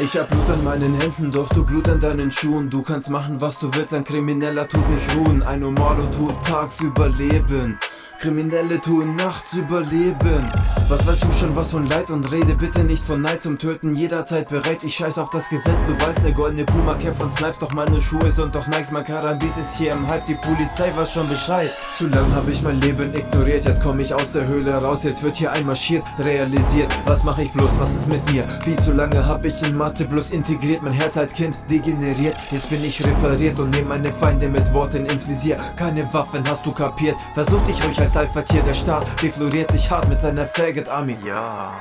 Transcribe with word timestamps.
Ich 0.00 0.16
hab 0.16 0.30
Blut 0.30 0.48
an 0.48 0.62
meinen 0.62 0.94
Händen, 1.00 1.32
doch 1.32 1.48
du 1.48 1.66
Blut 1.66 1.88
an 1.88 1.98
deinen 1.98 2.30
Schuhen. 2.30 2.70
Du 2.70 2.82
kannst 2.82 3.10
machen, 3.10 3.40
was 3.40 3.58
du 3.58 3.68
willst, 3.74 3.92
ein 3.92 4.04
Krimineller 4.04 4.68
tut 4.68 4.88
nicht 4.88 5.16
ruhen. 5.16 5.42
Ein 5.42 5.58
Normalo 5.60 6.06
tut 6.12 6.40
tagsüber 6.44 7.08
leben. 7.08 7.76
Kriminelle 8.18 8.80
tun 8.80 9.14
nachts 9.14 9.52
überleben. 9.52 10.50
Was 10.88 11.06
weißt 11.06 11.22
du 11.22 11.30
schon 11.32 11.54
was 11.54 11.70
von 11.70 11.86
Leid 11.86 12.10
und 12.10 12.32
rede 12.32 12.54
bitte 12.54 12.82
nicht 12.82 13.02
von 13.04 13.20
Neid 13.20 13.42
zum 13.42 13.58
Töten. 13.58 13.94
Jederzeit 13.94 14.48
bereit, 14.48 14.82
ich 14.82 14.96
scheiß 14.96 15.18
auf 15.18 15.30
das 15.30 15.48
Gesetz. 15.48 15.76
Du 15.86 15.92
weißt, 16.04 16.24
ne 16.24 16.32
goldene 16.32 16.64
Puma 16.64 16.94
Cap 16.94 17.16
von 17.16 17.30
Snipes, 17.30 17.58
doch 17.60 17.72
meine 17.72 18.00
Schuhe 18.00 18.32
sind 18.32 18.54
doch 18.54 18.66
Nikes. 18.66 18.90
Mein 18.90 19.04
Karambit 19.04 19.56
ist 19.56 19.76
hier 19.76 19.92
im 19.92 20.08
Hype, 20.08 20.26
die 20.26 20.34
Polizei 20.34 20.90
weiß 20.96 21.12
schon 21.12 21.28
Bescheid. 21.28 21.70
Zu 21.96 22.08
lang 22.08 22.34
hab 22.34 22.48
ich 22.48 22.62
mein 22.62 22.80
Leben 22.80 23.14
ignoriert, 23.14 23.66
jetzt 23.66 23.82
komm 23.82 24.00
ich 24.00 24.12
aus 24.12 24.32
der 24.32 24.46
Höhle 24.46 24.74
raus, 24.74 25.04
jetzt 25.04 25.22
wird 25.22 25.36
hier 25.36 25.52
einmarschiert, 25.52 26.02
realisiert. 26.18 26.90
Was 27.04 27.22
mach 27.22 27.38
ich 27.38 27.52
bloß, 27.52 27.78
was 27.78 27.94
ist 27.94 28.08
mit 28.08 28.32
mir? 28.32 28.48
Viel 28.64 28.78
zu 28.80 28.92
lange 28.92 29.26
hab 29.26 29.44
ich 29.44 29.62
in 29.62 29.76
Mathe 29.76 30.06
bloß 30.06 30.30
integriert, 30.30 30.82
mein 30.82 30.94
Herz 30.94 31.16
als 31.16 31.34
Kind 31.34 31.56
degeneriert. 31.70 32.34
Jetzt 32.50 32.70
bin 32.70 32.82
ich 32.82 33.04
repariert 33.04 33.60
und 33.60 33.70
nehm 33.70 33.88
meine 33.88 34.10
Feinde 34.10 34.48
mit 34.48 34.72
Worten 34.72 35.06
ins 35.06 35.28
Visier. 35.28 35.58
Keine 35.76 36.12
Waffen 36.12 36.42
hast 36.48 36.64
du 36.66 36.72
kapiert, 36.72 37.16
versuch 37.34 37.62
dich 37.64 37.84
ruhig 37.84 38.00
Alpha-Tier, 38.16 38.62
der 38.62 38.74
Staat 38.74 39.06
defloriert 39.22 39.70
sich 39.72 39.90
hart 39.90 40.08
mit 40.08 40.20
seiner 40.20 40.46
Faggot-Army. 40.46 41.18
Ja. 41.24 41.72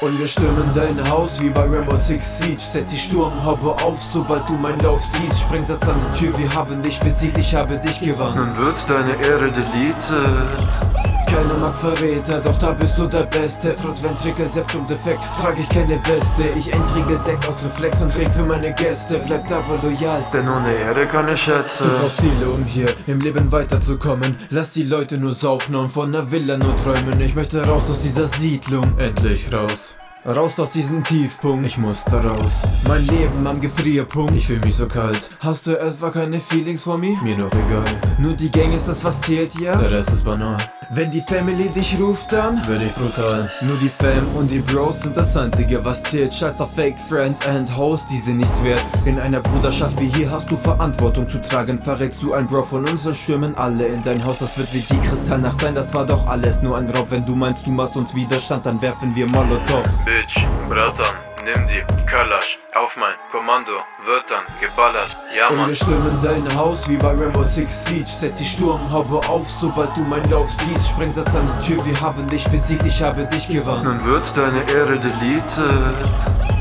Und 0.00 0.18
wir 0.18 0.28
stürmen 0.28 0.70
dein 0.74 1.10
Haus 1.10 1.38
wie 1.40 1.50
bei 1.50 1.60
Rainbow 1.60 1.96
Six 1.98 2.38
Siege. 2.38 2.62
Setz 2.62 2.90
die 2.90 2.98
Sturmhaube 2.98 3.70
auf, 3.84 4.02
sobald 4.02 4.48
du 4.48 4.54
meinen 4.54 4.80
Lauf 4.80 5.04
siehst. 5.04 5.40
Sprengsatz 5.40 5.86
an 5.86 5.96
die 6.00 6.18
Tür, 6.18 6.38
wir 6.38 6.54
haben 6.54 6.82
dich 6.82 6.98
besiegt, 7.00 7.36
ich 7.36 7.54
habe 7.54 7.76
dich 7.76 8.00
gewarnt. 8.00 8.36
Nun 8.36 8.56
wird 8.56 8.78
deine 8.88 9.14
Ehre 9.22 9.52
deleted. 9.52 11.09
Keiner 11.30 11.58
mag 11.58 11.76
Verräter, 11.76 12.40
doch 12.40 12.58
da 12.58 12.72
bist 12.72 12.98
du 12.98 13.06
der 13.06 13.22
Beste. 13.22 13.76
Trotz 13.80 14.02
Ventrikel, 14.02 14.48
Septum 14.48 14.84
defekt, 14.86 15.22
trage 15.40 15.60
ich 15.60 15.68
keine 15.68 16.00
Weste. 16.04 16.42
Ich 16.56 16.72
entrige 16.72 17.16
Sekt 17.16 17.46
aus 17.46 17.64
Reflex 17.64 18.02
und 18.02 18.12
trink 18.12 18.32
für 18.32 18.44
meine 18.44 18.74
Gäste. 18.74 19.22
Bleib 19.24 19.50
aber 19.52 19.80
loyal. 19.80 20.26
Denn 20.32 20.48
ohne 20.48 20.74
Ehre 20.74 21.06
keine 21.06 21.36
Schätze. 21.36 21.84
Du 21.84 21.90
brauchst 22.00 22.16
Ziele, 22.16 22.50
um 22.52 22.64
hier 22.64 22.88
im 23.06 23.20
Leben 23.20 23.52
weiterzukommen. 23.52 24.36
Lass 24.50 24.72
die 24.72 24.82
Leute 24.82 25.18
nur 25.18 25.34
saufen 25.34 25.76
und 25.76 25.90
von 25.90 26.10
der 26.10 26.32
Villa 26.32 26.56
nur 26.56 26.76
träumen. 26.78 27.20
Ich 27.20 27.36
möchte 27.36 27.64
raus 27.64 27.84
aus 27.88 28.00
dieser 28.00 28.26
Siedlung. 28.26 28.98
Endlich 28.98 29.52
raus. 29.52 29.94
Raus 30.26 30.58
aus 30.58 30.70
diesem 30.70 31.04
Tiefpunkt. 31.04 31.64
Ich 31.64 31.78
muss 31.78 32.04
da 32.06 32.20
raus. 32.20 32.62
Mein 32.88 33.06
Leben 33.06 33.46
am 33.46 33.60
Gefrierpunkt. 33.60 34.34
Ich 34.34 34.48
fühl 34.48 34.58
mich 34.58 34.74
so 34.74 34.86
kalt. 34.86 35.30
Hast 35.38 35.68
du 35.68 35.78
etwa 35.78 36.10
keine 36.10 36.40
Feelings 36.40 36.82
for 36.82 36.98
me? 36.98 37.16
Mir 37.22 37.38
noch 37.38 37.52
egal. 37.52 37.84
Nur 38.18 38.34
die 38.34 38.50
Gang 38.50 38.74
ist 38.74 38.88
das, 38.88 39.04
was 39.04 39.20
zählt, 39.20 39.54
ja? 39.60 39.76
Der 39.76 39.92
Rest 39.92 40.10
ist 40.10 40.24
banal. 40.24 40.58
Wenn 40.92 41.08
die 41.08 41.20
Family 41.20 41.68
dich 41.68 41.96
ruft, 42.00 42.32
dann 42.32 42.60
Bin 42.62 42.82
ich 42.82 42.92
brutal. 42.94 43.48
Nur 43.60 43.76
die 43.76 43.88
Fam 43.88 44.26
und 44.36 44.50
die 44.50 44.58
Bros 44.58 45.00
sind 45.00 45.16
das 45.16 45.36
einzige, 45.36 45.84
was 45.84 46.02
zählt. 46.02 46.34
Scheiß 46.34 46.60
auf 46.60 46.74
Fake 46.74 46.98
Friends 46.98 47.46
and 47.46 47.76
Hoes, 47.76 48.04
die 48.08 48.18
sind 48.18 48.38
nichts 48.38 48.64
wert. 48.64 48.84
In 49.04 49.20
einer 49.20 49.38
Bruderschaft 49.38 50.00
wie 50.00 50.08
hier 50.08 50.28
hast 50.28 50.50
du 50.50 50.56
Verantwortung 50.56 51.28
zu 51.28 51.40
tragen. 51.40 51.78
Verrätst 51.78 52.20
du 52.20 52.32
ein 52.32 52.48
Bro 52.48 52.62
von 52.62 52.88
uns, 52.88 53.04
dann 53.04 53.14
stürmen 53.14 53.56
alle 53.56 53.86
in 53.86 54.02
dein 54.02 54.24
Haus. 54.24 54.40
Das 54.40 54.58
wird 54.58 54.74
wie 54.74 54.80
die 54.80 54.98
Kristallnacht 54.98 55.60
sein, 55.60 55.76
das 55.76 55.94
war 55.94 56.06
doch 56.06 56.26
alles 56.26 56.60
nur 56.60 56.76
ein 56.76 56.90
Raub. 56.90 57.06
Wenn 57.10 57.24
du 57.24 57.36
meinst, 57.36 57.64
du 57.64 57.70
machst 57.70 57.94
uns 57.96 58.12
Widerstand, 58.12 58.66
dann 58.66 58.82
werfen 58.82 59.14
wir 59.14 59.28
Molotow. 59.28 59.84
Bitch, 60.04 60.44
Bratan, 60.68 61.14
nimm 61.44 61.66
die 61.68 61.82
Kalasch. 62.06 62.58
Auf 62.74 62.96
mein 62.96 63.14
Kommando 63.32 63.72
wird 64.06 64.24
dann 64.30 64.44
geballert. 64.60 65.16
Ja, 65.36 65.48
Und 65.48 65.56
wir 65.56 65.62
Mann. 65.66 65.74
stürmen 65.74 66.18
dein 66.22 66.56
Haus 66.56 66.88
wie 66.88 66.96
bei 66.96 67.08
Rainbow 67.08 67.44
Six 67.44 67.84
Siege. 67.86 68.06
Setz 68.06 68.38
die 68.38 68.46
Sturmhaube 68.46 69.18
auf, 69.28 69.48
sobald 69.50 69.96
du 69.96 70.00
meinen 70.02 70.28
Lauf 70.30 70.50
siehst. 70.50 70.88
Sprengsatz 70.90 71.34
an 71.34 71.48
die 71.60 71.66
Tür, 71.66 71.84
wir 71.84 72.00
haben 72.00 72.26
dich 72.28 72.44
besiegt, 72.48 72.84
ich 72.84 73.02
habe 73.02 73.24
dich 73.26 73.48
gewarnt. 73.48 73.84
Nun 73.84 74.04
wird 74.04 74.26
deine 74.36 74.62
Ehre 74.70 74.98
deleted. 74.98 76.08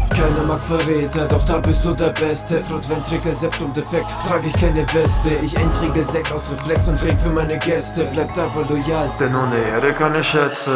Keiner 0.09 0.44
mag 0.47 0.62
Verräter, 0.62 1.25
doch 1.28 1.46
da 1.46 1.59
bist 1.59 1.85
du 1.85 1.94
der 1.94 2.09
Beste. 2.09 2.61
Trotz 2.67 2.90
Ventrikel, 2.90 3.34
Septum 3.34 3.73
defekt, 3.73 4.07
trage 4.28 4.47
ich 4.47 4.53
keine 4.53 4.85
Weste. 4.94 5.29
Ich 5.41 5.56
entrige 5.56 6.03
Sekt 6.03 6.31
aus 6.34 6.51
Reflex 6.51 6.88
und 6.90 7.00
trink 7.00 7.19
für 7.22 7.29
meine 7.29 7.57
Gäste. 7.59 8.06
Bleibt 8.06 8.38
aber 8.38 8.66
loyal. 8.66 9.11
Denn 9.19 9.34
ohne 9.35 9.57
Ehre 9.57 9.94
keine 9.94 10.22
Schätze. 10.23 10.72